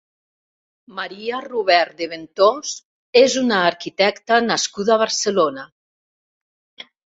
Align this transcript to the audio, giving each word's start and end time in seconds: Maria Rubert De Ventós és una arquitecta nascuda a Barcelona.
Maria 0.99 1.41
Rubert 1.45 1.93
De 1.99 2.07
Ventós 2.13 2.71
és 3.23 3.37
una 3.43 3.61
arquitecta 3.67 4.41
nascuda 4.49 4.99
a 4.99 5.01
Barcelona. 5.05 5.69